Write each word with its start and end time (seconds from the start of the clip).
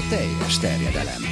a 0.00 0.02
teljes 0.14 0.54
terjedelem. 0.58 1.22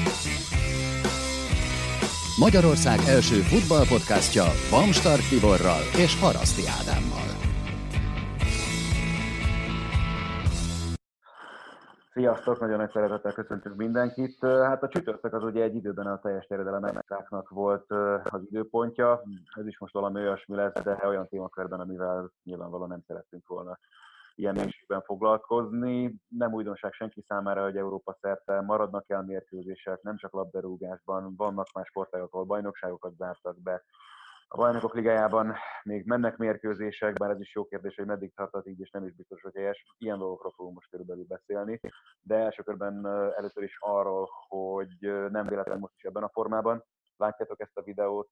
Magyarország 2.45 2.99
első 3.17 3.39
futballpodcastja 3.53 4.47
Bamstart 4.73 5.27
Tiborral 5.31 5.85
és 6.05 6.13
Haraszti 6.23 6.65
Ádámmal. 6.79 7.29
Sziasztok, 12.15 12.61
nagyon 12.61 12.79
nagy 12.83 12.91
szeretettel 12.91 13.33
köszöntünk 13.33 13.77
mindenkit. 13.77 14.37
Hát 14.41 14.83
a 14.83 14.89
csütörtök 14.89 15.33
az 15.33 15.43
ugye 15.43 15.63
egy 15.63 15.75
időben 15.75 16.07
a 16.07 16.19
teljes 16.19 16.47
terjedelem 16.47 16.85
volt 17.49 17.91
az 18.25 18.43
időpontja. 18.51 19.23
Ez 19.61 19.67
is 19.67 19.79
most 19.79 19.93
valami 19.93 20.21
olyasmi 20.21 20.55
lesz, 20.57 20.83
de 20.83 21.03
olyan 21.07 21.29
témakörben, 21.29 21.81
amivel 21.81 22.31
nyilvánvalóan 22.45 22.89
nem 22.89 23.05
szerettünk 23.07 23.49
volna 23.49 23.79
ilyen 24.35 24.55
mélységben 24.55 25.03
foglalkozni. 25.03 26.15
Nem 26.29 26.53
újdonság 26.53 26.93
senki 26.93 27.25
számára, 27.29 27.63
hogy 27.63 27.77
Európa 27.77 28.17
szerte 28.21 28.61
maradnak 28.61 29.11
el 29.11 29.23
mérkőzések, 29.23 30.03
nem 30.03 30.17
csak 30.17 30.33
labdarúgásban, 30.33 31.35
vannak 31.37 31.73
más 31.75 31.87
sportágok, 31.87 32.33
ahol 32.35 32.47
bajnokságokat 32.47 33.17
zártak 33.17 33.63
be. 33.63 33.83
A 34.49 34.57
bajnokok 34.57 34.95
ligájában 34.95 35.55
még 35.83 36.07
mennek 36.07 36.37
mérkőzések, 36.37 37.13
bár 37.13 37.31
ez 37.31 37.41
is 37.41 37.55
jó 37.55 37.65
kérdés, 37.65 37.95
hogy 37.95 38.07
meddig 38.07 38.35
tartott 38.35 38.67
így, 38.67 38.81
és 38.81 38.91
nem 38.91 39.05
is 39.05 39.15
biztos, 39.15 39.43
hogy 39.43 39.55
helyes. 39.55 39.85
Ilyen 39.99 40.19
dolgokról 40.19 40.53
fogunk 40.57 40.75
most 40.75 40.91
körülbelül 40.91 41.25
beszélni. 41.29 41.81
De 42.23 42.37
első 42.37 42.63
körben 42.63 43.07
először 43.37 43.63
is 43.63 43.77
arról, 43.81 44.29
hogy 44.49 44.97
nem 45.31 45.47
véletlen 45.47 45.79
most 45.79 45.95
is 45.97 46.03
ebben 46.03 46.23
a 46.23 46.31
formában. 46.33 46.85
Látjátok 47.17 47.61
ezt 47.61 47.77
a 47.77 47.83
videót, 47.83 48.31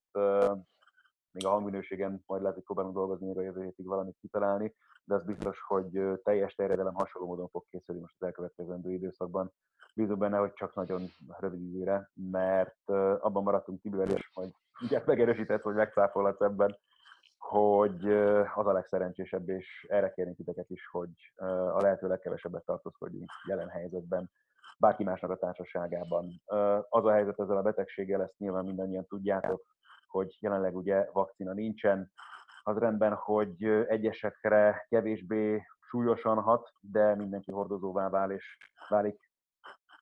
még 1.33 1.47
a 1.47 1.51
hangminőségen 1.51 2.23
majd 2.27 2.41
lehet, 2.41 2.57
hogy 2.57 2.65
próbálunk 2.65 2.95
dolgozni, 2.95 3.37
a 3.37 3.43
jövő 3.43 3.63
hétig 3.63 3.87
valamit 3.87 4.17
kitalálni, 4.21 4.75
de 5.11 5.17
az 5.17 5.25
biztos, 5.25 5.61
hogy 5.61 6.21
teljes 6.23 6.55
terjedelem 6.55 6.95
hasonló 6.95 7.29
módon 7.29 7.49
fog 7.49 7.65
készülni 7.71 8.01
most 8.01 8.15
az 8.19 8.27
elkövetkezendő 8.27 8.91
időszakban. 8.91 9.53
Bízom 9.95 10.19
benne, 10.19 10.39
hogy 10.39 10.53
csak 10.53 10.75
nagyon 10.75 11.03
rövid 11.39 11.61
időre, 11.61 12.11
mert 12.15 12.89
abban 13.21 13.43
maradtunk 13.43 13.81
Tibivel, 13.81 14.11
és 14.11 14.31
majd 14.35 14.51
ugye 14.83 15.03
megerősített, 15.07 15.63
hogy 15.63 15.75
megcáfolhatsz 15.75 16.41
ebben, 16.41 16.77
hogy 17.39 18.07
az 18.55 18.67
a 18.67 18.73
legszerencsésebb, 18.73 19.49
és 19.49 19.87
erre 19.89 20.13
kérnénk 20.13 20.37
titeket 20.37 20.71
is, 20.71 20.89
hogy 20.91 21.11
a 21.75 21.81
lehető 21.81 22.09
legkevesebbet 22.09 22.65
tartózkodjunk 22.65 23.31
jelen 23.47 23.69
helyzetben, 23.69 24.31
bárki 24.79 25.05
másnak 25.05 25.31
a 25.31 25.39
társaságában. 25.39 26.43
Az 26.89 27.05
a 27.05 27.13
helyzet 27.13 27.41
ezzel 27.41 27.57
a 27.57 27.63
betegséggel, 27.63 28.23
ezt 28.23 28.39
nyilván 28.39 28.65
mindannyian 28.65 29.07
tudjátok, 29.07 29.63
hogy 30.07 30.37
jelenleg 30.41 30.77
ugye 30.77 31.09
vakcina 31.13 31.53
nincsen, 31.53 32.13
az 32.63 32.79
rendben, 32.79 33.15
hogy 33.15 33.65
egyesekre 33.65 34.87
kevésbé 34.89 35.63
súlyosan 35.81 36.41
hat, 36.43 36.73
de 36.81 37.15
mindenki 37.15 37.53
hordozóvá 37.53 38.09
vál 38.09 38.31
és 38.31 38.57
válik, 38.89 39.31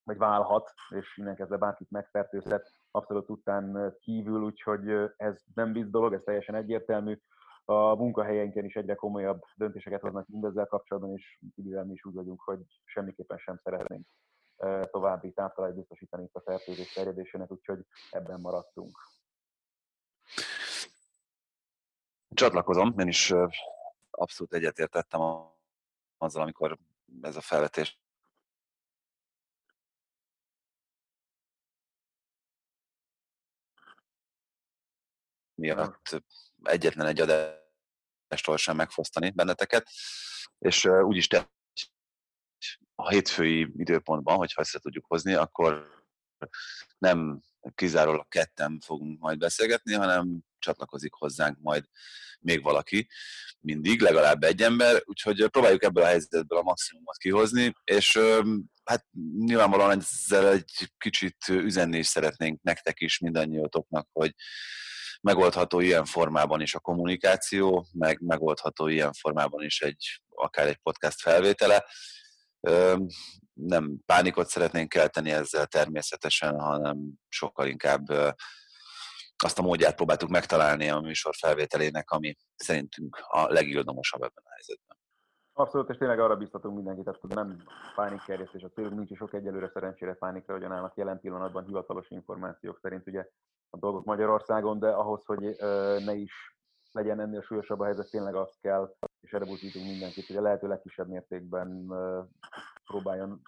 vagy 0.05 0.19
válhat, 0.19 0.73
és 0.89 1.17
innen 1.17 1.37
kezdve 1.37 1.57
bárkit 1.57 1.91
megfertőzhet, 1.91 2.73
abszolút 2.91 3.27
tudtán 3.27 3.95
kívül, 3.99 4.43
úgyhogy 4.43 4.89
ez 5.17 5.43
nem 5.55 5.73
víz 5.73 5.91
dolog, 5.91 6.13
ez 6.13 6.23
teljesen 6.25 6.55
egyértelmű. 6.55 7.19
A 7.65 7.95
munkahelyeinken 7.95 8.65
is 8.65 8.77
egyre 8.77 8.95
komolyabb 8.95 9.41
döntéseket 9.57 10.01
hoznak 10.01 10.29
mindezzel 10.29 10.67
kapcsolatban, 10.67 11.13
és 11.13 11.39
idővel 11.55 11.85
mi 11.85 11.93
is 11.93 12.05
úgy 12.05 12.15
vagyunk, 12.15 12.41
hogy 12.43 12.61
semmiképpen 12.85 13.39
sem 13.39 13.61
szeretnénk 13.63 14.07
további 14.91 15.33
táptalányt 15.33 15.75
biztosítani 15.75 16.23
itt 16.23 16.35
a 16.35 16.41
fertőzés 16.41 16.93
terjedésének, 16.93 17.53
úgyhogy 17.53 17.87
ebben 18.11 18.41
maradtunk. 18.41 18.91
Csatlakozom, 22.39 22.99
én 22.99 23.09
is 23.09 23.33
abszolút 24.11 24.55
egyetértettem 24.55 25.21
azzal, 26.19 26.43
amikor 26.43 26.79
ez 27.21 27.37
a 27.37 27.41
felvetés 27.41 28.01
miatt 35.55 36.23
egyetlen 36.63 37.07
egy 37.07 37.21
adástól 37.21 38.57
sem 38.57 38.77
megfosztani 38.77 39.31
benneteket, 39.31 39.89
és 40.59 40.85
úgyis 40.85 41.27
te 41.27 41.51
a 42.95 43.09
hétfői 43.09 43.73
időpontban, 43.77 44.37
hogyha 44.37 44.61
össze 44.61 44.79
tudjuk 44.79 45.05
hozni, 45.07 45.35
akkor 45.35 45.87
nem 46.99 47.43
kizárólag 47.75 48.29
ketten 48.29 48.81
fogunk 48.81 49.21
majd 49.21 49.39
beszélgetni, 49.39 49.95
hanem 49.95 50.47
csatlakozik 50.59 51.13
hozzánk 51.13 51.59
majd 51.61 51.85
még 52.41 52.63
valaki, 52.63 53.09
mindig, 53.61 54.01
legalább 54.01 54.43
egy 54.43 54.63
ember, 54.63 55.03
úgyhogy 55.05 55.47
próbáljuk 55.47 55.83
ebből 55.83 56.03
a 56.03 56.07
helyzetből 56.07 56.59
a 56.59 56.63
maximumot 56.63 57.17
kihozni, 57.17 57.73
és 57.85 58.19
hát 58.85 59.07
nyilvánvalóan 59.39 59.99
ezzel 59.99 60.49
egy 60.49 60.91
kicsit 60.99 61.37
üzenni 61.49 61.99
is 61.99 62.07
szeretnénk 62.07 62.63
nektek 62.63 63.01
is, 63.01 63.19
mindannyiótoknak, 63.19 64.09
hogy 64.13 64.35
megoldható 65.21 65.81
ilyen 65.81 66.05
formában 66.05 66.61
is 66.61 66.75
a 66.75 66.81
kommunikáció, 66.81 67.87
meg 67.93 68.21
megoldható 68.21 68.89
ilyen 68.89 69.13
formában 69.13 69.65
is 69.65 69.81
egy 69.81 70.23
akár 70.29 70.67
egy 70.67 70.79
podcast 70.83 71.21
felvétele. 71.21 71.85
Nem 73.53 73.99
pánikot 74.07 74.49
szeretnénk 74.49 74.89
kelteni 74.89 75.31
ezzel 75.31 75.67
természetesen, 75.67 76.61
hanem 76.61 77.13
sokkal 77.29 77.67
inkább 77.67 78.35
azt 79.43 79.59
a 79.59 79.63
módját 79.63 79.95
próbáltuk 79.95 80.29
megtalálni 80.29 80.89
a 80.89 81.01
műsor 81.01 81.35
felvételének, 81.35 82.11
ami 82.11 82.35
szerintünk 82.57 83.17
a 83.29 83.47
legildomosabb 83.53 84.23
ebben 84.23 84.45
a 84.45 84.53
helyzetben. 84.53 84.97
Abszolút, 85.53 85.91
és 85.91 85.97
tényleg 85.97 86.21
arra 86.21 86.37
biztatunk 86.37 86.77
mindenkit, 86.77 87.17
hogy 87.21 87.35
nem 87.35 87.63
pánikkerjesztés, 87.95 88.63
a 88.63 88.69
célunk 88.69 88.95
nincs 88.95 89.17
sok 89.17 89.35
egyelőre 89.35 89.71
szerencsére 89.73 90.15
pánikra, 90.15 90.55
hogy 90.55 90.65
állnak 90.65 90.97
jelen 90.97 91.21
pillanatban 91.21 91.65
hivatalos 91.65 92.11
információk 92.11 92.79
szerint 92.83 93.07
ugye 93.07 93.29
a 93.71 93.79
dolgok 93.79 94.05
Magyarországon, 94.05 94.79
de 94.79 94.89
ahhoz, 94.89 95.25
hogy 95.25 95.57
ne 96.05 96.15
is 96.15 96.57
legyen 96.93 97.21
ennél 97.21 97.43
súlyosabb 97.43 97.81
a 97.81 97.85
helyzet, 97.85 98.11
tényleg 98.11 98.35
azt 98.35 98.61
kell, 98.61 98.95
és 99.21 99.33
erre 99.33 99.45
buzdítunk 99.45 99.87
mindenkit, 99.87 100.27
hogy 100.27 100.37
a 100.37 100.43
lehető 100.43 100.69
legkisebb 100.69 101.09
mértékben 101.09 101.93
próbáljon, 102.85 103.43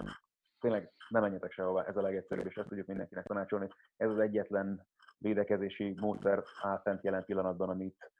tényleg 0.60 0.92
nem 1.08 1.22
menjetek 1.22 1.52
sehová, 1.52 1.84
ez 1.84 1.96
a 1.96 2.02
legegyszerűbb, 2.02 2.46
és 2.46 2.54
ezt 2.54 2.68
tudjuk 2.68 2.86
mindenkinek 2.86 3.26
tanácsolni. 3.26 3.68
Ez 3.96 4.10
az 4.10 4.18
egyetlen 4.18 4.86
védekezési 5.20 5.94
módszer 6.00 6.42
áll 6.62 6.80
fent 6.80 7.04
jelen 7.04 7.24
pillanatban, 7.24 7.68
amit 7.68 8.10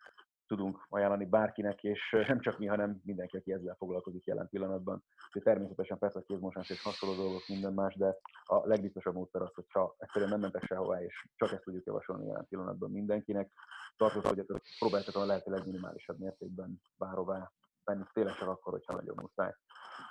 tudunk 0.47 0.87
ajánlani 0.89 1.27
bárkinek, 1.27 1.83
és 1.83 2.17
nem 2.27 2.41
csak 2.41 2.59
mi, 2.59 2.67
hanem 2.67 3.01
mindenki, 3.05 3.37
aki 3.37 3.53
ezzel 3.53 3.75
foglalkozik 3.79 4.25
jelen 4.25 4.49
pillanatban. 4.49 5.05
Úgyhogy 5.27 5.43
természetesen 5.43 5.99
persze 5.99 6.19
a 6.19 6.23
kézmosás 6.23 6.71
és 6.71 6.83
hasonló 6.83 7.15
dolgok 7.15 7.49
minden 7.49 7.73
más, 7.73 7.95
de 7.95 8.17
a 8.45 8.67
legbiztosabb 8.67 9.15
módszer 9.15 9.43
az, 9.43 9.55
hogyha 9.55 9.95
egyszerűen 9.99 10.31
nem 10.31 10.41
mentek 10.41 10.65
sehová, 10.65 11.03
és 11.03 11.27
csak 11.37 11.53
ezt 11.53 11.63
tudjuk 11.63 11.87
javasolni 11.87 12.27
jelen 12.27 12.47
pillanatban 12.49 12.91
mindenkinek. 12.91 13.51
Tartózkodjatok, 13.97 14.61
próbáljátok 14.79 15.15
a 15.15 15.25
lehető 15.25 15.51
legminimálisabb 15.51 16.19
mértékben 16.19 16.83
bárhová 16.99 17.53
menni, 17.91 18.05
tényleg 18.13 18.35
csak 18.35 18.49
akkor, 18.49 18.73
hogyha 18.73 18.95
nagyon 18.95 19.17
muszáj. 19.21 19.55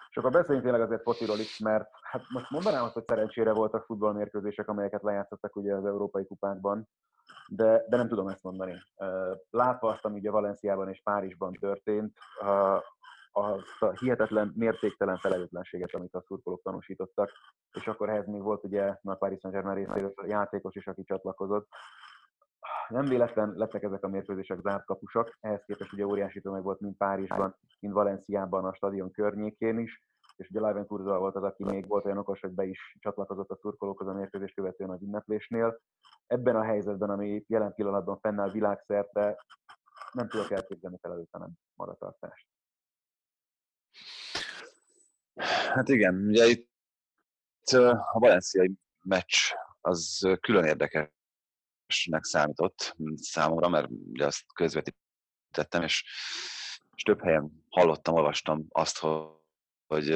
És 0.09 0.17
akkor 0.17 0.31
beszéljünk 0.31 0.63
tényleg 0.63 0.81
azért 0.81 1.01
fociról 1.01 1.37
is, 1.37 1.57
mert 1.59 1.89
hát 2.01 2.21
most 2.29 2.49
mondanám 2.49 2.83
azt, 2.83 2.93
hogy 2.93 3.03
szerencsére 3.07 3.53
voltak 3.53 3.85
futballmérkőzések, 3.85 4.67
amelyeket 4.67 5.03
lejátszottak 5.03 5.55
ugye 5.55 5.75
az 5.75 5.85
európai 5.85 6.25
kupákban, 6.25 6.87
de, 7.47 7.85
de 7.89 7.97
nem 7.97 8.07
tudom 8.07 8.27
ezt 8.27 8.43
mondani. 8.43 8.83
Látva 9.49 9.89
azt, 9.89 10.05
ami 10.05 10.19
ugye 10.19 10.31
Valenciában 10.31 10.89
és 10.89 11.01
Párizsban 11.03 11.53
történt, 11.53 12.17
azt 13.31 13.81
a 13.81 13.91
hihetetlen, 13.91 14.53
mértéktelen 14.55 15.17
felelőtlenséget, 15.17 15.93
amit 15.93 16.15
a 16.15 16.23
szurkolók 16.27 16.61
tanúsítottak, 16.61 17.31
és 17.71 17.87
akkor 17.87 18.09
ehhez 18.09 18.27
még 18.27 18.41
volt 18.41 18.63
ugye 18.63 18.95
a 19.03 19.15
Paris 19.15 19.39
Saint-Germain 19.39 19.85
részéről 19.85 20.13
játékos 20.25 20.75
is, 20.75 20.87
aki 20.87 21.03
csatlakozott. 21.03 21.67
Nem 22.89 23.05
véletlen 23.05 23.53
lettek 23.55 23.83
ezek 23.83 24.03
a 24.03 24.07
mérkőzések 24.07 24.59
zárt 24.59 24.85
kapusak, 24.85 25.37
ehhez 25.39 25.63
képest 25.65 25.93
ugye 25.93 26.05
óriási 26.05 26.41
tömeg 26.41 26.63
volt 26.63 26.79
mind 26.79 26.95
Párizsban, 26.95 27.55
mind 27.79 27.93
Valenciában 27.93 28.65
a 28.65 28.73
stadion 28.73 29.11
környékén 29.11 29.79
is, 29.79 30.03
és 30.35 30.49
ugye 30.49 30.67
Liven 30.67 30.85
Kurza 30.85 31.17
volt 31.17 31.35
az, 31.35 31.43
aki 31.43 31.63
még 31.63 31.87
volt 31.87 32.05
olyan 32.05 32.17
okos, 32.17 32.39
hogy 32.39 32.51
be 32.51 32.65
is 32.65 32.97
csatlakozott 32.99 33.49
a 33.49 33.57
szurkolókhoz 33.61 34.07
a 34.07 34.13
mérkőzés 34.13 34.53
követően 34.53 34.89
az 34.89 35.01
ünneplésnél. 35.01 35.79
Ebben 36.27 36.55
a 36.55 36.63
helyzetben, 36.63 37.09
ami 37.09 37.43
jelen 37.47 37.73
pillanatban 37.73 38.19
fennáll 38.19 38.51
világszerte, 38.51 39.45
nem 40.11 40.27
tudok 40.27 40.51
elképzelni 40.51 40.97
felelőtlenem 41.01 41.49
magatartást. 41.75 42.47
Hát 45.73 45.87
igen, 45.89 46.15
ugye 46.15 46.45
itt 46.45 46.67
a 47.71 48.19
valenciai 48.19 48.73
meccs 49.03 49.35
az 49.81 50.27
külön 50.41 50.65
érdekesnek 51.89 52.23
számított 52.23 52.95
számomra, 53.15 53.69
mert 53.69 53.87
ugye 54.11 54.25
azt 54.25 54.43
közvetítettem, 54.53 55.83
és, 55.83 56.03
és 56.95 57.03
több 57.03 57.21
helyen 57.21 57.65
hallottam, 57.69 58.13
olvastam 58.13 58.65
azt, 58.69 58.97
hogy 59.87 60.07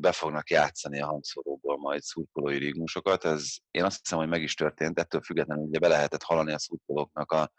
be 0.00 0.12
fognak 0.12 0.50
játszani 0.50 1.00
a 1.00 1.06
hangszóróból 1.06 1.78
majd 1.78 2.02
szurkolói 2.02 2.58
rigmusokat. 2.58 3.24
Ez 3.24 3.44
én 3.70 3.84
azt 3.84 3.98
hiszem, 4.02 4.18
hogy 4.18 4.28
meg 4.28 4.42
is 4.42 4.54
történt, 4.54 4.98
ettől 4.98 5.22
függetlenül 5.22 5.64
ugye 5.64 5.78
be 5.78 5.88
lehetett 5.88 6.22
hallani 6.22 6.52
a 6.52 6.58
szurkolóknak 6.58 7.32
a, 7.32 7.52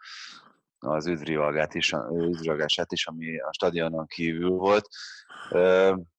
az 0.78 1.06
üzrivalgát 1.06 1.74
is, 1.74 1.92
is, 2.88 3.06
ami 3.06 3.38
a 3.38 3.52
stadionon 3.52 4.06
kívül 4.06 4.50
volt. 4.50 4.88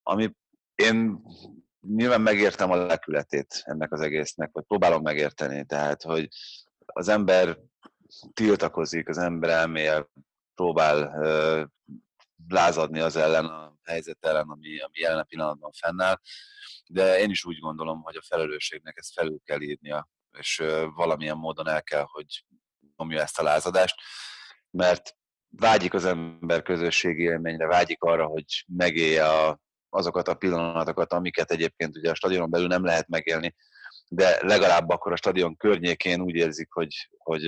Ami 0.03 0.35
én 0.75 1.21
nyilván 1.81 2.21
megértem 2.21 2.71
a 2.71 2.75
lekületét 2.75 3.61
ennek 3.63 3.91
az 3.91 4.01
egésznek, 4.01 4.49
vagy 4.51 4.63
próbálom 4.63 5.01
megérteni, 5.01 5.65
tehát, 5.65 6.01
hogy 6.01 6.27
az 6.85 7.07
ember 7.07 7.57
tiltakozik, 8.33 9.09
az 9.09 9.17
ember 9.17 9.49
elmél, 9.49 10.09
próbál 10.55 11.19
lázadni 12.47 12.99
az 12.99 13.15
ellen, 13.15 13.45
a 13.45 13.75
helyzet 13.83 14.25
ellen, 14.25 14.49
ami, 14.49 14.79
ami 14.79 14.99
jelen 14.99 15.25
pillanatban 15.25 15.71
fennáll, 15.71 16.19
de 16.87 17.19
én 17.19 17.29
is 17.29 17.45
úgy 17.45 17.59
gondolom, 17.59 18.01
hogy 18.01 18.15
a 18.15 18.25
felelősségnek 18.27 18.97
ezt 18.97 19.13
felül 19.13 19.39
kell 19.43 19.61
írnia, 19.61 20.09
és 20.37 20.63
valamilyen 20.95 21.37
módon 21.37 21.67
el 21.67 21.83
kell, 21.83 22.05
hogy 22.07 22.45
nyomja 22.97 23.21
ezt 23.21 23.39
a 23.39 23.43
lázadást, 23.43 23.95
mert 24.69 25.15
vágyik 25.49 25.93
az 25.93 26.05
ember 26.05 26.61
közösségi 26.61 27.23
élményre, 27.23 27.67
vágyik 27.67 28.01
arra, 28.03 28.25
hogy 28.25 28.65
megélje 28.67 29.29
a, 29.29 29.59
azokat 29.89 30.27
a 30.27 30.35
pillanatokat, 30.35 31.13
amiket 31.13 31.51
egyébként 31.51 31.97
ugye 31.97 32.11
a 32.11 32.15
stadionon 32.15 32.49
belül 32.49 32.67
nem 32.67 32.83
lehet 32.83 33.07
megélni, 33.07 33.55
de 34.07 34.39
legalább 34.41 34.89
akkor 34.89 35.11
a 35.11 35.15
stadion 35.15 35.55
környékén 35.55 36.21
úgy 36.21 36.35
érzik, 36.35 36.71
hogy, 36.71 37.09
hogy 37.17 37.41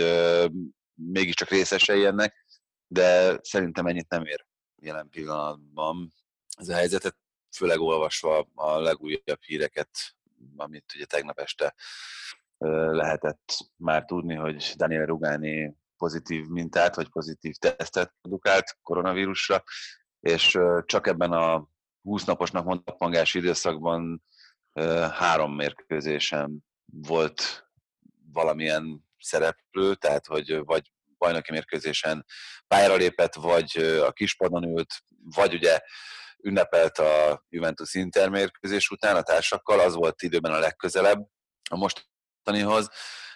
mégiscsak 0.94 1.50
részesei 1.50 2.06
ennek, 2.06 2.46
de 2.88 3.40
szerintem 3.42 3.86
ennyit 3.86 4.10
nem 4.10 4.26
ér 4.26 4.46
jelen 4.76 5.10
pillanatban 5.10 6.14
ez 6.58 6.70
a 6.70 6.74
helyzetet, 6.74 7.16
főleg 7.58 7.80
olvasva 7.80 8.48
a 8.54 8.80
legújabb 8.80 9.42
híreket, 9.42 9.90
amit 10.56 10.94
ugye 10.96 11.06
tegnap 11.06 11.40
este 11.40 11.76
lehetett 12.92 13.58
már 13.76 14.06
tudni, 14.06 14.36
hogy 14.36 14.74
Daniel 14.76 15.06
Rugani 15.06 15.78
pozitív 15.98 16.46
mintát, 16.48 16.96
vagy 16.96 17.10
pozitív 17.10 17.56
tesztet 17.56 18.14
produkált 18.22 18.78
koronavírusra, 18.84 19.64
és 20.20 20.58
csak 20.86 21.08
ebben 21.08 21.32
a 21.32 21.68
20 22.02 22.24
naposnak 22.26 22.66
mondott 22.66 23.00
mangás 23.00 23.34
időszakban 23.34 24.24
három 25.12 25.56
mérkőzésen 25.56 26.66
volt 26.86 27.68
valamilyen 28.32 29.06
szereplő, 29.20 29.96
tehát 29.96 30.26
hogy 30.26 30.58
vagy 30.66 30.92
bajnoki 31.18 31.52
mérkőzésen 31.52 32.26
pályára 32.68 32.96
lépett, 32.96 33.34
vagy 33.34 33.78
a 34.06 34.12
kispadon 34.12 34.64
ült, 34.64 34.94
vagy 35.36 35.54
ugye 35.54 35.80
ünnepelt 36.44 36.98
a 36.98 37.44
Juventus 37.50 37.94
Inter 37.94 38.30
mérkőzés 38.30 38.90
után 38.90 39.16
a 39.16 39.22
társakkal, 39.22 39.80
az 39.80 39.94
volt 39.94 40.22
időben 40.22 40.52
a 40.52 40.60
legközelebb 40.60 41.28
a 41.70 41.76
mostanihoz. 41.76 42.90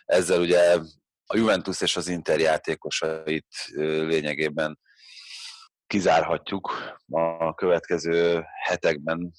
Ezzel 0.05 0.39
ugye 0.39 0.77
a 1.25 1.37
Juventus 1.37 1.81
és 1.81 1.95
az 1.95 2.07
Inter 2.07 2.39
játékosait 2.39 3.47
lényegében 3.75 4.79
kizárhatjuk 5.87 6.71
a 7.09 7.53
következő 7.53 8.43
hetekben 8.63 9.31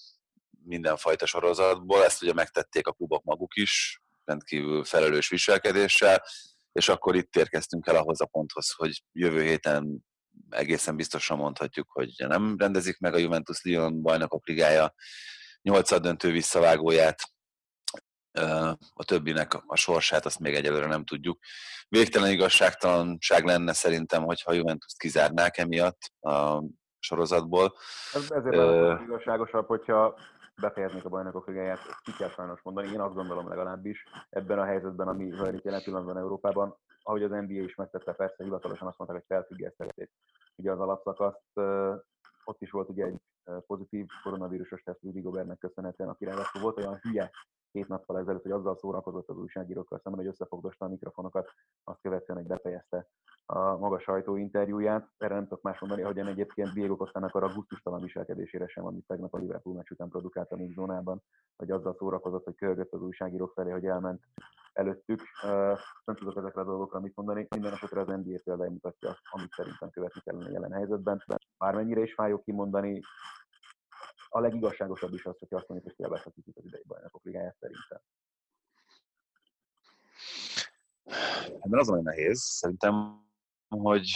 mindenfajta 0.64 1.26
sorozatból. 1.26 2.04
Ezt 2.04 2.22
ugye 2.22 2.32
megtették 2.32 2.86
a 2.86 2.92
klubok 2.92 3.24
maguk 3.24 3.56
is, 3.56 4.02
rendkívül 4.24 4.84
felelős 4.84 5.28
viselkedéssel, 5.28 6.22
és 6.72 6.88
akkor 6.88 7.16
itt 7.16 7.36
érkeztünk 7.36 7.86
el 7.86 7.96
ahhoz 7.96 8.20
a 8.20 8.26
ponthoz, 8.26 8.72
hogy 8.76 9.02
jövő 9.12 9.42
héten 9.42 10.04
egészen 10.50 10.96
biztosan 10.96 11.36
mondhatjuk, 11.36 11.90
hogy 11.90 12.12
nem 12.16 12.56
rendezik 12.58 12.98
meg 12.98 13.14
a 13.14 13.18
Juventus 13.18 13.64
Lyon 13.64 14.02
bajnokok 14.02 14.46
ligája 14.46 14.94
nyolcad 15.62 16.02
döntő 16.02 16.30
visszavágóját, 16.30 17.32
a 18.94 19.04
többinek 19.04 19.54
a 19.66 19.76
sorsát 19.76 20.26
azt 20.26 20.38
még 20.38 20.54
egyelőre 20.54 20.86
nem 20.86 21.04
tudjuk. 21.04 21.38
Végtelen 21.88 22.30
igazságtalanság 22.30 23.44
lenne 23.44 23.72
szerintem, 23.72 24.22
hogyha 24.22 24.52
Juventus 24.52 24.92
kizárnák 24.98 25.58
emiatt 25.58 26.00
a 26.20 26.62
sorozatból. 26.98 27.76
Ez 28.12 28.30
ezért 28.30 28.56
uh, 28.56 29.02
igazságosabb, 29.02 29.66
hogyha 29.66 30.18
befejeznék 30.60 31.04
a 31.04 31.08
bajnokok 31.08 31.46
ligáját, 31.46 31.78
ki 32.02 32.12
kell 32.12 32.28
sajnos 32.28 32.62
mondani, 32.62 32.88
én 32.92 33.00
azt 33.00 33.14
gondolom 33.14 33.48
legalábbis 33.48 34.04
ebben 34.30 34.58
a 34.58 34.64
helyzetben, 34.64 35.08
ami 35.08 35.30
zajlik 35.30 35.62
jelen 35.62 35.82
pillanatban 35.82 36.18
Európában, 36.18 36.76
ahogy 37.02 37.22
az 37.22 37.30
NBA 37.30 37.52
is 37.52 37.74
megtette, 37.74 38.12
persze 38.12 38.44
hivatalosan 38.44 38.88
azt 38.88 38.98
mondták, 38.98 39.20
hogy 39.20 39.36
felfüggesztették 39.36 40.10
ugye 40.56 40.72
az 40.72 40.80
alapszakaszt, 40.80 41.60
ott 42.44 42.60
is 42.60 42.70
volt 42.70 42.88
ugye 42.88 43.04
egy 43.04 43.20
pozitív 43.66 44.06
koronavírusos 44.22 44.82
teszt 44.82 45.02
Rudy 45.02 45.20
Gobertnek 45.20 45.58
köszönhetően, 45.58 46.08
aki 46.08 46.24
ráadásul 46.24 46.60
volt 46.60 46.78
olyan 46.78 46.98
hülye 47.02 47.30
két 47.72 47.88
nappal 47.88 48.18
ezelőtt, 48.18 48.42
hogy 48.42 48.50
azzal 48.50 48.76
szórakozott 48.76 49.28
az 49.28 49.36
újságírókkal 49.36 50.00
szemben, 50.02 50.20
hogy 50.20 50.30
összefogdosta 50.32 50.84
a 50.84 50.88
mikrofonokat, 50.88 51.48
azt 51.84 52.00
követően, 52.00 52.38
hogy 52.38 52.48
befejezte 52.48 53.06
a 53.46 53.76
maga 53.76 53.98
sajtóinterjúját. 53.98 55.08
Erre 55.18 55.34
nem 55.34 55.42
tudok 55.42 55.62
más 55.62 55.80
mondani, 55.80 56.02
hogy 56.02 56.18
egyébként 56.18 56.72
Diego 56.72 56.96
Costának 56.96 57.34
a 57.34 57.52
gusztustalan 57.54 58.00
viselkedésére 58.00 58.66
sem, 58.66 58.86
amit 58.86 59.06
tegnap 59.06 59.34
a 59.34 59.38
Liverpool 59.38 59.76
meccs 59.76 59.90
után 59.90 60.08
produkált 60.08 60.52
a 60.52 60.56
zónában, 60.74 61.22
hogy 61.56 61.70
azzal 61.70 61.94
szórakozott, 61.98 62.44
hogy 62.44 62.54
kölgött 62.54 62.92
az 62.92 63.02
újságírók 63.02 63.52
felé, 63.52 63.70
hogy 63.70 63.86
elment 63.86 64.22
előttük. 64.72 65.20
Nem 66.04 66.16
tudok 66.16 66.36
ezekre 66.36 66.60
a 66.60 66.64
dolgokra 66.64 67.00
mit 67.00 67.16
mondani. 67.16 67.46
Minden 67.50 67.72
esetre 67.72 68.00
az 68.00 68.06
NBA 68.06 68.38
példája 68.44 68.70
mutatja, 68.70 69.16
amit 69.30 69.52
szerintem 69.52 69.90
követni 69.90 70.20
kellene 70.20 70.50
jelen 70.50 70.72
helyzetben. 70.72 71.24
Bármennyire 71.58 72.00
is 72.00 72.14
fájó 72.14 72.42
kimondani, 72.42 73.00
a 74.34 74.40
legigazságosabb 74.40 75.14
is 75.14 75.24
az, 75.24 75.38
hogy 75.38 75.48
azt 75.50 75.68
mondjuk, 75.68 75.88
hogy 75.88 75.96
kielvezhetik 75.96 76.44
az 76.56 76.64
idei 76.64 76.82
bajnokok 76.86 77.24
ligáját 77.24 77.56
szerintem. 77.60 78.00
Ebben 81.60 81.78
az 81.80 81.90
olyan 81.90 82.02
nehéz, 82.02 82.40
szerintem, 82.40 83.24
hogy 83.68 84.10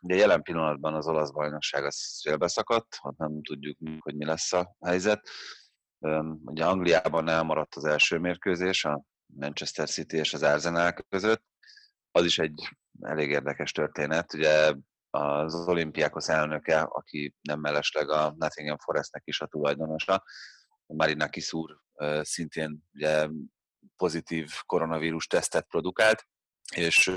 ugye 0.00 0.14
jelen 0.14 0.42
pillanatban 0.42 0.94
az 0.94 1.06
olasz 1.06 1.30
bajnokság 1.30 1.84
az 1.84 2.20
félbeszakadt, 2.22 2.98
ott 3.02 3.16
nem 3.16 3.42
tudjuk, 3.42 3.78
hogy 3.98 4.16
mi 4.16 4.24
lesz 4.24 4.52
a 4.52 4.76
helyzet. 4.80 5.28
Ugye 6.44 6.66
Angliában 6.66 7.28
elmaradt 7.28 7.74
az 7.74 7.84
első 7.84 8.18
mérkőzés, 8.18 8.84
a 8.84 9.02
Manchester 9.26 9.88
City 9.88 10.16
és 10.16 10.34
az 10.34 10.42
Arsenal 10.42 10.92
között. 11.08 11.44
Az 12.10 12.24
is 12.24 12.38
egy 12.38 12.76
elég 13.00 13.30
érdekes 13.30 13.72
történet. 13.72 14.34
Ugye 14.34 14.74
az 15.18 15.68
olimpiákos 15.68 16.28
elnöke, 16.28 16.80
aki 16.80 17.34
nem 17.40 17.60
mellesleg 17.60 18.10
a 18.10 18.34
Nottingham 18.36 18.78
Forestnek 18.78 19.22
is 19.24 19.40
a 19.40 19.46
tulajdonosa, 19.46 20.24
Marina 20.86 21.28
Kiszúr 21.28 21.76
szintén 22.20 22.82
ugye 22.92 23.28
pozitív 23.96 24.52
koronavírus 24.66 25.26
tesztet 25.26 25.66
produkált, 25.66 26.26
és 26.74 27.08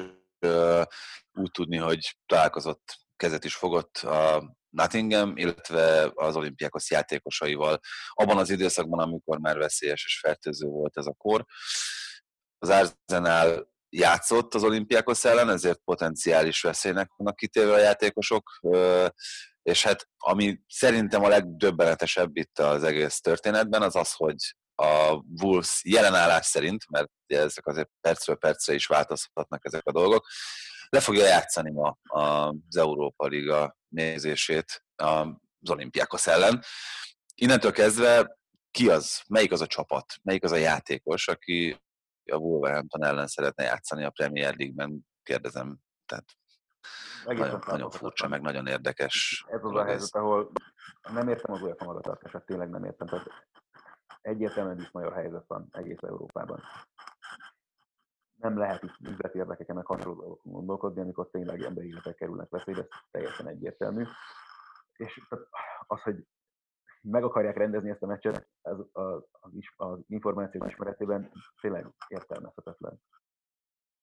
úgy 1.31 1.51
tudni, 1.51 1.77
hogy 1.77 2.17
találkozott, 2.25 2.99
kezet 3.15 3.43
is 3.43 3.55
fogott 3.55 3.97
a 3.97 4.55
Nottingham, 4.69 5.37
illetve 5.37 6.11
az 6.13 6.35
olimpiákos 6.35 6.91
játékosaival 6.91 7.79
abban 8.09 8.37
az 8.37 8.49
időszakban, 8.49 8.99
amikor 8.99 9.39
már 9.39 9.57
veszélyes 9.57 10.05
és 10.05 10.19
fertőző 10.19 10.67
volt 10.67 10.97
ez 10.97 11.05
a 11.05 11.15
kor. 11.17 11.45
Az 12.57 12.69
Arsenal 12.69 13.70
játszott 13.91 14.53
az 14.53 14.63
olimpiákos 14.63 15.25
ellen, 15.25 15.49
ezért 15.49 15.79
potenciális 15.83 16.61
veszélynek 16.61 17.11
vannak 17.15 17.35
kitéve 17.35 17.73
a 17.73 17.79
játékosok, 17.79 18.59
és 19.63 19.83
hát 19.83 20.07
ami 20.17 20.59
szerintem 20.67 21.23
a 21.23 21.27
legdöbbenetesebb 21.27 22.37
itt 22.37 22.59
az 22.59 22.83
egész 22.83 23.19
történetben, 23.19 23.81
az 23.81 23.95
az, 23.95 24.13
hogy 24.13 24.35
a 24.75 25.23
Wolves 25.41 25.81
jelenállás 25.83 26.45
szerint, 26.45 26.89
mert 26.89 27.09
ezek 27.27 27.67
azért 27.67 27.89
percről 28.01 28.35
percre 28.35 28.73
is 28.73 28.85
változhatnak 28.85 29.65
ezek 29.65 29.85
a 29.85 29.91
dolgok, 29.91 30.27
le 30.89 30.99
fogja 30.99 31.25
játszani 31.25 31.71
ma 31.71 31.97
az 32.03 32.77
Európa 32.77 33.27
Liga 33.27 33.77
nézését 33.87 34.83
az 34.95 35.69
olimpiákos 35.69 36.27
ellen. 36.27 36.63
Innentől 37.35 37.71
kezdve 37.71 38.37
ki 38.71 38.89
az, 38.89 39.21
melyik 39.27 39.51
az 39.51 39.61
a 39.61 39.67
csapat, 39.67 40.05
melyik 40.23 40.43
az 40.43 40.51
a 40.51 40.55
játékos, 40.55 41.27
aki 41.27 41.81
a 42.31 42.37
Wolverhampton 42.37 43.03
ellen 43.03 43.27
szeretne 43.27 43.63
játszani 43.63 44.03
a 44.03 44.09
Premier 44.09 44.55
League-ben, 44.57 45.07
kérdezem. 45.23 45.77
Tehát 46.05 46.25
nagyon, 47.25 47.59
nagyon 47.65 47.89
furcsa, 47.89 48.27
meg 48.27 48.41
nagyon 48.41 48.67
érdekes. 48.67 49.45
Ez 49.47 49.63
az 49.63 49.75
a 49.75 49.83
helyzet, 49.83 50.15
ahol 50.15 50.51
nem 51.13 51.27
értem 51.27 51.53
az 51.53 51.61
UEFA 51.61 51.85
magatartását, 51.85 52.45
tényleg 52.45 52.69
nem 52.69 52.83
értem. 52.83 53.07
Tehát 53.07 53.27
egyértelműen 54.21 54.89
major 54.91 55.13
helyzet 55.13 55.43
van 55.47 55.67
egész 55.71 56.01
Európában. 56.01 56.63
Nem 58.33 58.57
lehet 58.57 58.83
itt 58.83 58.95
üzleti 58.99 59.37
érdekeken 59.37 59.75
meg 59.75 59.85
hasonló 59.85 60.13
dolgokon 60.13 60.51
gondolkodni, 60.51 61.01
amikor 61.01 61.29
tényleg 61.29 61.61
emberi 61.61 61.87
életek 61.87 62.15
kerülnek 62.15 62.49
veszélybe, 62.49 62.81
ez 62.81 62.99
teljesen 63.11 63.47
egyértelmű. 63.47 64.03
És 64.93 65.21
az, 65.87 66.01
hogy 66.01 66.27
meg 67.01 67.23
akarják 67.23 67.57
rendezni 67.57 67.89
ezt 67.89 68.03
a 68.03 68.05
meccset, 68.05 68.47
ez 68.61 68.77
az, 68.91 69.23
az 69.75 69.99
információ 70.07 70.65
ismeretében 70.65 71.31
tényleg 71.61 71.87
értelmezhetetlen. 72.07 73.01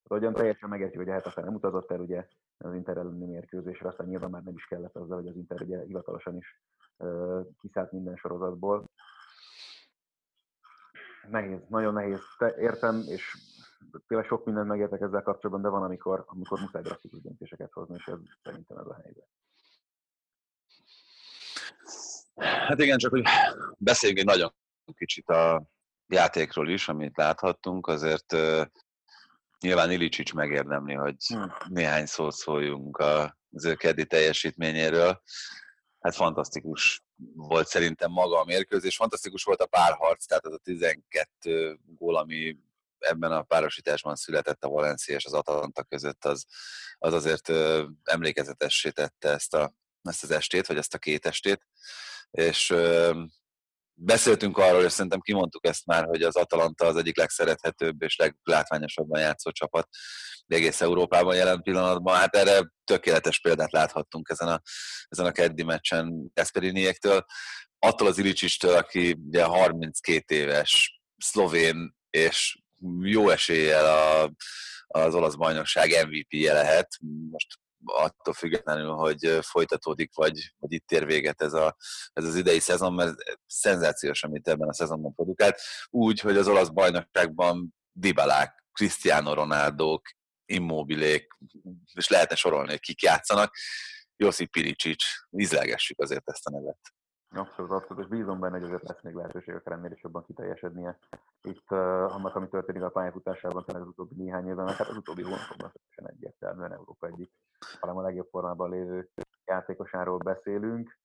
Ahogyan 0.03 0.33
teljesen 0.33 0.69
megértjük, 0.69 1.03
hogy 1.03 1.11
a 1.11 1.15
Hetafe 1.15 1.43
nem 1.43 1.55
utazott 1.55 1.91
el 1.91 2.01
ugye 2.01 2.29
az 2.59 2.75
Inter 2.75 2.97
elleni 2.97 3.27
mérkőzésre, 3.27 3.89
aztán 3.89 4.07
nyilván 4.07 4.31
már 4.31 4.43
nem 4.43 4.55
is 4.55 4.67
kellett 4.67 4.97
azzal, 4.97 5.17
hogy 5.17 5.27
az 5.29 5.37
Inter 5.37 5.63
ugye 5.63 5.83
hivatalosan 5.83 6.37
is 6.37 6.63
uh, 6.97 7.47
kiszállt 7.61 7.93
minden 7.93 8.17
sorozatból. 8.17 8.85
Nehéz, 11.31 11.61
nagyon 11.69 11.93
nehéz. 11.93 12.21
Te 12.39 12.55
értem, 12.57 13.03
és 13.07 13.37
tényleg 14.07 14.27
sok 14.27 14.45
mindent 14.45 14.69
megértek 14.69 15.01
ezzel 15.01 15.23
kapcsolatban, 15.23 15.63
de 15.63 15.79
van, 15.79 15.83
amikor, 15.83 16.25
amikor 16.27 16.61
muszáj 16.61 16.83
drasztikus 16.83 17.21
döntéseket 17.21 17.73
hozni, 17.73 17.95
és 17.95 18.07
ez 18.07 18.19
szerintem 18.43 18.79
ez 18.79 18.87
a 18.87 18.95
helyzet. 18.95 19.29
Hát 22.39 22.81
igen, 22.81 22.99
csak 22.99 23.11
hogy 23.11 23.23
beszéljünk 23.79 24.21
egy 24.21 24.27
nagyon 24.27 24.55
kicsit 24.97 25.29
a 25.29 25.71
játékról 26.07 26.69
is, 26.69 26.89
amit 26.89 27.17
láthattunk, 27.17 27.87
azért 27.87 28.37
nyilván 29.61 29.91
Ilicsics 29.91 30.35
megérdemli, 30.35 30.95
hogy 30.95 31.17
hmm. 31.27 31.53
néhány 31.69 32.07
szót 32.07 32.35
szóljunk 32.35 32.99
az 32.99 33.65
ő 33.65 33.75
keddi 33.75 34.07
teljesítményéről. 34.07 35.23
Hát 36.01 36.15
fantasztikus 36.15 37.03
volt 37.35 37.67
szerintem 37.67 38.11
maga 38.11 38.41
a 38.41 38.45
mérkőzés, 38.45 38.97
fantasztikus 38.97 39.43
volt 39.43 39.61
a 39.61 39.67
párharc, 39.67 40.27
tehát 40.27 40.47
az 40.47 40.53
a 40.53 40.59
12 40.59 41.79
gól, 41.87 42.17
ami 42.17 42.57
ebben 42.99 43.33
a 43.33 43.43
párosításban 43.43 44.15
született 44.15 44.65
a 44.65 44.69
Valencia 44.69 45.15
és 45.15 45.25
az 45.25 45.33
Atalanta 45.33 45.83
között, 45.83 46.25
az, 46.25 46.45
az 46.99 47.13
azért 47.13 47.49
emlékezetessé 48.03 48.91
tette 48.91 49.29
ezt, 49.29 49.55
a, 49.55 49.75
ezt 50.03 50.23
az 50.23 50.31
estét, 50.31 50.67
vagy 50.67 50.77
ezt 50.77 50.95
a 50.95 50.99
két 50.99 51.27
estét, 51.27 51.67
és 52.31 52.75
beszéltünk 53.95 54.59
arról, 54.59 54.85
és 54.85 54.93
szerintem 54.93 55.21
kimondtuk 55.21 55.67
ezt 55.67 55.87
már, 55.87 56.05
hogy 56.05 56.23
az 56.23 56.37
Atalanta 56.37 56.87
az 56.87 56.97
egyik 56.97 57.17
legszerethetőbb 57.17 58.03
és 58.03 58.17
leglátványosabban 58.17 59.21
játszó 59.21 59.51
csapat 59.51 59.89
egész 60.47 60.81
Európában 60.81 61.37
jelen 61.37 61.63
pillanatban. 61.63 62.17
Hát 62.17 62.37
erre 62.37 62.73
tökéletes 62.85 63.41
példát 63.41 63.73
láthattunk 63.73 64.29
ezen 64.31 64.49
a, 64.49 64.61
ezen 65.09 65.27
a 65.27 65.33
keddi 65.33 65.63
meccsen 65.63 66.31
Gasperiniéktől. 66.35 67.25
Attól 67.79 68.09
az 68.09 68.19
Ilicsistől, 68.19 68.75
aki 68.75 69.17
ugye 69.27 69.45
32 69.45 70.35
éves, 70.35 71.01
szlovén, 71.19 71.97
és 72.11 72.59
jó 73.01 73.29
eséllyel 73.29 73.87
a, 73.87 74.33
az 74.87 75.15
olasz 75.15 75.35
bajnokság 75.35 76.07
MVP-je 76.07 76.53
lehet. 76.53 76.89
Most 77.31 77.59
attól 77.85 78.35
függetlenül, 78.35 78.91
hogy 78.91 79.39
folytatódik, 79.41 80.15
vagy, 80.15 80.55
vagy 80.59 80.73
itt 80.73 80.91
ér 80.91 81.07
véget 81.07 81.43
ez, 81.43 81.53
a, 81.53 81.77
ez 82.13 82.25
az 82.25 82.35
idei 82.35 82.59
szezon, 82.59 82.95
mert 82.95 83.15
szenzációs, 83.47 84.25
amit 84.25 84.49
ebben 84.49 84.69
a 84.69 84.75
szezonban 84.75 85.15
produkált. 85.15 85.61
Úgy, 85.91 86.21
hogy 86.21 86.37
az 86.37 86.49
olasz 86.49 86.69
bajnokságban 86.69 87.75
Dibalák, 87.93 88.65
Cristiano 88.73 89.35
Ronaldo, 89.35 90.01
Immobilék, 90.45 91.27
és 91.95 92.09
lehetne 92.09 92.37
sorolni, 92.37 92.71
hogy 92.71 92.81
kik 92.81 93.03
játszanak. 93.03 93.55
Josip 94.17 94.51
Piricsics, 94.51 95.05
ízlelgessük 95.31 96.01
azért 96.01 96.31
ezt 96.31 96.47
a 96.47 96.51
nevet. 96.51 96.79
Abszolút, 97.31 97.71
abszolút, 97.71 98.03
és 98.03 98.09
bízom 98.09 98.41
benne, 98.41 98.59
hogy 98.59 98.67
azért 98.67 98.89
lesz 98.89 99.03
még 99.03 99.15
lehetőség 99.15 99.55
akár 99.55 99.79
ennél 99.79 99.93
is 99.93 100.03
jobban 100.03 100.25
kiteljesednie. 100.25 100.99
Itt 101.43 101.71
uh, 101.71 101.79
annak, 102.15 102.35
ami 102.35 102.49
történik 102.49 102.83
a 102.83 102.89
pályafutásában, 102.89 103.65
tényleg 103.65 103.83
az 103.83 103.89
utóbbi 103.89 104.15
néhány 104.15 104.49
évben, 104.49 104.65
mert 104.65 104.77
hát 104.77 104.89
az 104.89 104.97
utóbbi 104.97 105.23
hónapokban 105.23 105.73
teljesen 105.73 106.17
egyértelműen 106.17 106.73
Európa 106.73 107.07
egyik, 107.07 107.33
hanem 107.81 107.97
a 107.97 108.03
legjobb 108.03 108.29
formában 108.31 108.71
lévő 108.71 109.09
játékosáról 109.45 110.19
beszélünk. 110.19 110.99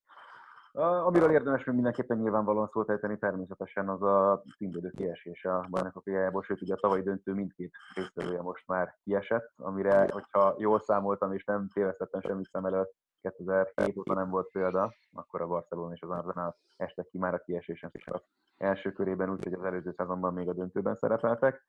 Amiről 0.76 1.30
érdemes 1.30 1.64
még 1.64 1.74
mindenképpen 1.74 2.18
nyilvánvalóan 2.18 2.68
szólt 2.72 2.90
ejteni, 2.90 3.18
természetesen 3.18 3.88
az 3.88 4.02
a 4.02 4.42
címvédő 4.56 4.90
kiesése 4.90 5.54
a 5.54 5.66
bajnokok 5.70 6.06
ligájából, 6.06 6.42
sőt 6.42 6.62
ugye 6.62 6.74
a 6.74 6.80
tavalyi 6.80 7.02
döntő 7.02 7.32
mindkét 7.32 7.74
résztvevője 7.94 8.42
most 8.42 8.66
már 8.66 8.96
kiesett, 9.04 9.52
amire, 9.56 10.08
hogyha 10.10 10.54
jól 10.58 10.80
számoltam 10.80 11.32
és 11.32 11.44
nem 11.44 11.68
tévesztettem 11.72 12.20
semmit 12.20 12.48
szem 12.50 12.64
előtt, 12.64 12.94
2007 13.20 13.96
óta 13.96 14.14
nem 14.14 14.30
volt 14.30 14.50
példa, 14.50 14.94
akkor 15.12 15.40
a 15.40 15.46
Barcelona 15.46 15.92
és 15.92 16.00
az 16.02 16.10
Arsenal 16.10 16.56
estek 16.76 17.06
ki 17.06 17.18
már 17.18 17.34
a 17.34 17.38
kiesésen 17.38 17.90
az 18.04 18.22
első 18.56 18.92
körében, 18.92 19.30
úgyhogy 19.30 19.52
az 19.52 19.64
előző 19.64 19.94
szezonban 19.96 20.34
még 20.34 20.48
a 20.48 20.52
döntőben 20.52 20.94
szerepeltek. 20.94 21.66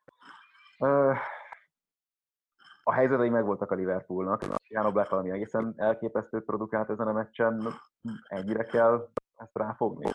A 2.88 2.92
helyzetei 2.92 3.28
megvoltak 3.28 3.70
a 3.70 3.74
Liverpoolnak. 3.74 4.44
Jánó 4.68 4.92
Black 4.92 5.10
valami 5.10 5.30
egészen 5.30 5.74
elképesztő 5.76 6.42
produkált 6.44 6.90
ezen 6.90 7.06
a 7.06 7.12
meccsen. 7.12 7.80
Ennyire 8.28 8.64
kell 8.64 9.10
ezt 9.36 9.50
ráfogni? 9.52 10.10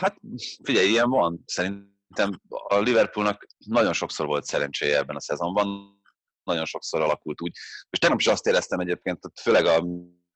Hát 0.00 0.16
figyelj, 0.62 0.88
ilyen 0.88 1.10
van. 1.10 1.42
Szerintem 1.46 2.40
a 2.48 2.78
Liverpoolnak 2.78 3.46
nagyon 3.66 3.92
sokszor 3.92 4.26
volt 4.26 4.44
szerencséje 4.44 4.98
ebben 4.98 5.16
a 5.16 5.20
szezonban 5.20 6.00
nagyon 6.42 6.64
sokszor 6.64 7.00
alakult 7.00 7.40
úgy. 7.40 7.52
És 7.90 7.98
tegnap 7.98 8.18
is 8.20 8.26
azt 8.26 8.46
éreztem 8.46 8.80
egyébként, 8.80 9.18
főleg 9.40 9.66
a 9.66 9.84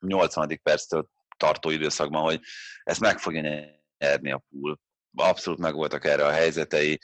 80. 0.01 0.61
perctől 0.63 1.09
tartó 1.37 1.71
időszakban, 1.71 2.23
hogy 2.23 2.41
ezt 2.83 3.01
meg 3.01 3.19
fogja 3.19 3.41
nyerni 3.99 4.33
a 4.33 4.43
pool. 4.51 4.81
Abszolút 5.17 5.61
megvoltak 5.61 6.05
erre 6.05 6.27
a 6.27 6.31
helyzetei. 6.31 6.99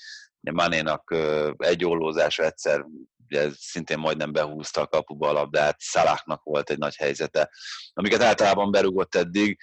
Manénak 0.51 1.15
egy 1.57 1.85
ollózása 1.85 2.45
egyszer 2.45 2.85
ugye 3.33 3.51
szintén 3.59 3.99
majdnem 3.99 4.33
behúzta 4.33 4.81
a 4.81 4.87
kapuba 4.87 5.29
a 5.29 5.33
labdát, 5.33 5.81
Szaláknak 5.81 6.43
volt 6.43 6.71
egy 6.71 6.79
nagy 6.79 6.97
helyzete, 6.97 7.51
amiket 7.93 8.23
általában 8.23 8.71
berugott 8.71 9.15
eddig. 9.15 9.59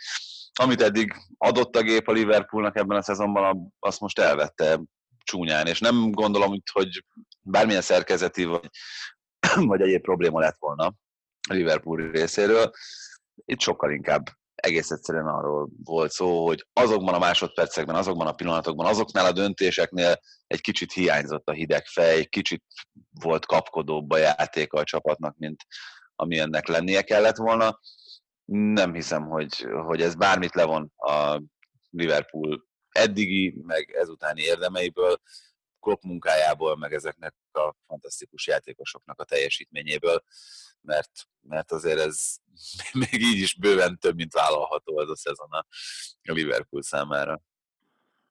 Amit 0.60 0.82
eddig 0.82 1.14
adott 1.38 1.76
a 1.76 1.82
gép 1.82 2.08
a 2.08 2.12
Liverpoolnak 2.12 2.78
ebben 2.78 2.98
a 2.98 3.02
szezonban, 3.02 3.74
azt 3.80 4.00
most 4.00 4.20
elvette 4.20 4.80
csúnyán, 5.24 5.68
és 5.68 5.80
nem 5.80 6.12
gondolom, 6.12 6.62
hogy 6.72 7.06
bármilyen 7.42 7.82
szerkezeti 7.82 8.44
vagy, 8.44 8.70
vagy 9.72 9.82
egyéb 9.82 10.02
probléma 10.02 10.40
lett 10.40 10.58
volna 10.60 10.86
a 11.50 11.54
Liverpool 11.54 12.12
részéről. 12.12 12.72
Itt 13.46 13.60
sokkal 13.60 13.92
inkább 13.92 14.39
egész 14.60 14.92
egyszerűen 14.92 15.28
arról 15.28 15.70
volt 15.84 16.12
szó, 16.12 16.46
hogy 16.46 16.66
azokban 16.74 17.14
a 17.14 17.20
másodpercekben, 17.20 17.96
azokban 17.96 18.28
a 18.28 18.34
pillanatokban, 18.34 18.86
azoknál 18.86 19.26
a 19.26 19.32
döntéseknél 19.32 20.20
egy 20.48 20.62
kicsit 20.62 20.94
hiányzott 20.94 21.48
a 21.48 21.52
hideg 21.52 21.86
fej, 21.86 22.26
kicsit 22.26 22.64
volt 23.22 23.46
kapkodóbb 23.46 24.12
a 24.12 24.18
játéka 24.18 24.80
a 24.80 24.84
csapatnak, 24.84 25.38
mint 25.38 25.66
ami 26.16 26.40
ennek 26.40 26.68
lennie 26.68 27.02
kellett 27.02 27.38
volna. 27.38 27.80
Nem 28.46 28.94
hiszem, 28.94 29.24
hogy, 29.24 29.68
hogy 29.86 30.02
ez 30.02 30.16
bármit 30.16 30.56
levon 30.56 30.92
a 30.96 31.42
Liverpool 31.90 32.68
eddigi, 32.90 33.56
meg 33.62 33.96
ezutáni 34.00 34.42
érdemeiből. 34.42 35.22
Klopp 35.80 36.02
munkájából, 36.02 36.78
meg 36.78 36.94
ezeknek 36.94 37.36
a 37.52 37.74
fantasztikus 37.88 38.48
játékosoknak 38.48 39.20
a 39.20 39.24
teljesítményéből, 39.24 40.24
mert, 40.82 41.12
mert 41.42 41.72
azért 41.72 42.00
ez 42.00 42.36
még 43.12 43.22
így 43.22 43.42
is 43.42 43.56
bőven 43.56 43.98
több, 43.98 44.16
mint 44.16 44.34
vállalható 44.34 45.02
ez 45.02 45.10
a 45.10 45.16
szezon 45.16 45.50
a 45.52 45.66
Liverpool 46.22 46.82
számára. 46.82 47.42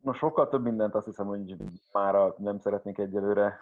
Na, 0.02 0.14
sokkal 0.14 0.48
több 0.48 0.62
mindent 0.62 0.94
azt 0.94 1.06
hiszem, 1.06 1.26
hogy 1.26 1.56
már 1.92 2.34
nem 2.36 2.58
szeretnék 2.58 2.98
egyelőre 2.98 3.58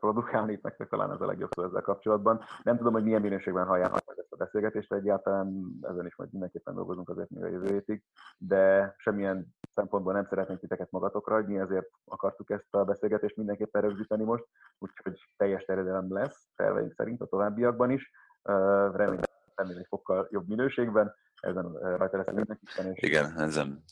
produkálni, 0.00 0.52
itt 0.52 0.62
nektek 0.62 0.88
talán 0.88 1.12
ez 1.12 1.20
a 1.20 1.26
legjobb 1.26 1.50
szó 1.50 1.62
ezzel 1.62 1.82
kapcsolatban. 1.82 2.44
Nem 2.62 2.76
tudom, 2.76 2.92
hogy 2.92 3.04
milyen 3.04 3.20
minőségben 3.20 3.66
hallják 3.66 3.94
ezt 3.94 4.32
a 4.32 4.36
beszélgetést 4.36 4.92
egyáltalán, 4.92 5.78
ezen 5.82 6.06
is 6.06 6.16
majd 6.16 6.32
mindenképpen 6.32 6.74
dolgozunk 6.74 7.08
azért 7.08 7.30
még 7.30 7.42
a 7.42 7.48
jövő 7.48 7.72
hétig, 7.72 8.02
de 8.38 8.94
semmilyen 8.98 9.54
szempontból 9.74 10.12
nem 10.12 10.24
szeretnénk 10.24 10.60
titeket 10.60 10.90
magatokra 10.90 11.34
hagyni, 11.34 11.58
ezért 11.58 11.90
akartuk 12.04 12.50
ezt 12.50 12.74
a 12.74 12.84
beszélgetést 12.84 13.36
mindenképpen 13.36 13.82
rögzíteni 13.82 14.24
most, 14.24 14.44
úgyhogy 14.78 15.30
teljes 15.36 15.64
terjedelem 15.64 16.12
lesz, 16.12 16.48
terveink 16.56 16.92
szerint 16.92 17.20
a 17.20 17.26
továbbiakban 17.26 17.90
is. 17.90 18.10
Remélem, 18.42 19.20
egy 19.56 19.86
fokkal 19.88 20.28
jobb 20.30 20.48
minőségben, 20.48 21.14
ezen 21.40 21.72
rajta 21.72 22.16
lesz 22.16 22.26
mindenképpen. 22.26 22.92
És 22.92 23.02
Igen, 23.02 23.38
ezen 23.38 23.84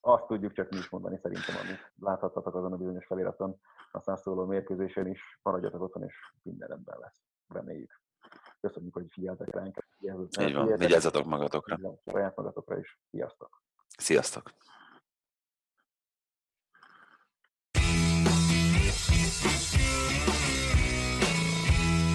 azt 0.00 0.26
tudjuk 0.26 0.52
csak 0.52 0.70
mi 0.70 0.76
is 0.76 0.88
mondani 0.88 1.18
szerintem, 1.22 1.56
amit 1.64 1.92
láthattatok 2.00 2.54
azon 2.54 2.72
a 2.72 2.76
bizonyos 2.76 3.06
feliraton, 3.06 3.60
aztán 3.92 4.16
szóló 4.16 4.44
mérkőzésen 4.44 5.06
is, 5.06 5.38
maradjatok 5.42 5.82
otthon, 5.82 6.04
és 6.04 6.14
minden 6.42 6.68
rendben 6.68 6.98
lesz. 7.00 7.22
Reméljük. 7.48 8.00
Köszönjük, 8.60 8.94
hogy 8.94 9.06
figyeltek 9.10 9.54
ránk. 9.54 9.76
Így 10.40 10.54
van, 10.54 10.66
vigyázzatok 10.76 11.24
magatokra. 11.24 11.78
Saját 12.04 12.36
magatokra 12.36 12.78
is. 12.78 13.00
Sziasztok! 13.10 13.62
Sziasztok! 13.98 14.50